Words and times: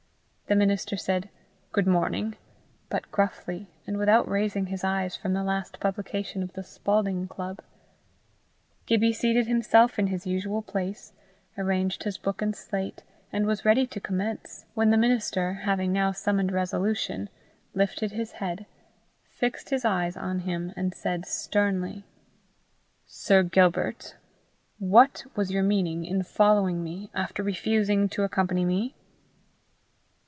The 0.47 0.55
minister 0.57 0.97
said 0.97 1.29
"Good 1.71 1.87
morning," 1.87 2.35
but 2.89 3.09
gruffly, 3.09 3.67
and 3.87 3.97
without 3.97 4.27
raising 4.27 4.65
his 4.65 4.83
eyes 4.83 5.15
from 5.15 5.31
the 5.31 5.45
last 5.45 5.79
publication 5.79 6.43
of 6.43 6.51
the 6.51 6.61
Spalding 6.65 7.25
Club. 7.29 7.61
Gibbie 8.85 9.13
seated 9.13 9.47
himself 9.47 9.97
in 9.97 10.07
his 10.07 10.27
usual 10.27 10.61
place, 10.61 11.13
arranged 11.57 12.03
his 12.03 12.17
book 12.17 12.41
and 12.41 12.53
slate, 12.53 13.01
and 13.31 13.45
was 13.47 13.63
ready 13.63 13.87
to 13.87 14.01
commence 14.01 14.65
when 14.73 14.89
the 14.89 14.97
minister, 14.97 15.53
having 15.63 15.93
now 15.93 16.11
summoned 16.11 16.51
resolution, 16.51 17.29
lifted 17.73 18.11
his 18.11 18.33
head, 18.33 18.65
fixed 19.29 19.69
his 19.69 19.85
eyes 19.85 20.17
on 20.17 20.39
him, 20.39 20.73
and 20.75 20.93
said 20.93 21.25
sternly 21.25 22.03
"Sir 23.05 23.41
Gilbert, 23.41 24.17
what 24.79 25.23
was 25.33 25.49
your 25.51 25.63
meaning 25.63 26.03
in 26.03 26.23
following 26.23 26.83
me, 26.83 27.09
after 27.13 27.41
refusing 27.41 28.09
to 28.09 28.23
accompany 28.23 28.65
me?" 28.65 28.95